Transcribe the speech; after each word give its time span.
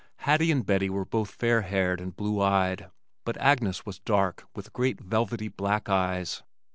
Hattie 0.15 0.49
and 0.51 0.65
Bettie 0.65 0.89
were 0.89 1.05
both 1.05 1.29
fair 1.29 1.61
haired 1.61 2.01
and 2.01 2.15
blue 2.17 2.41
eyed 2.41 2.89
but 3.23 3.37
Agnes 3.37 3.85
was 3.85 3.99
dark 3.99 4.45
with 4.55 4.73
great 4.73 4.99
velvety 4.99 5.47
black 5.47 5.89
eyes. 5.89 6.41